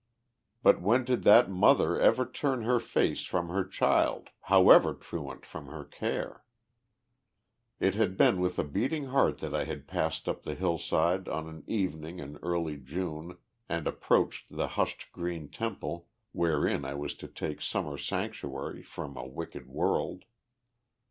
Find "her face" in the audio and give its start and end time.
2.63-3.23